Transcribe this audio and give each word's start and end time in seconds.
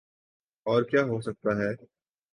اورکیا 0.65 1.01
ہوسکتاہے؟ 1.09 1.69